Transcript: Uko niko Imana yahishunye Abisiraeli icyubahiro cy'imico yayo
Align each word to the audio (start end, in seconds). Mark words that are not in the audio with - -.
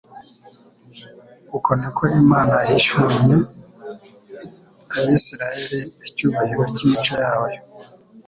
Uko 1.57 1.69
niko 1.79 2.03
Imana 2.21 2.53
yahishunye 2.61 3.35
Abisiraeli 4.97 5.79
icyubahiro 6.07 6.63
cy'imico 6.75 7.13
yayo 7.23 7.59